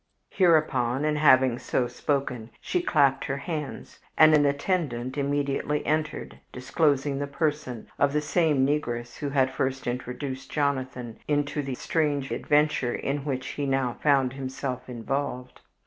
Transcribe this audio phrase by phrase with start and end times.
[0.31, 7.19] Hereupon, and having so spoken, she clapped her hands, and an attendant immediately entered, disclosing
[7.19, 12.95] the person of the same negress who had first introduced Jonathan into the strange adventure
[12.95, 15.61] in which he now found himself involved.